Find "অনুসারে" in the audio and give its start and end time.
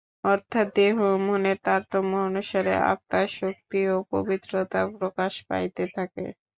2.27-2.73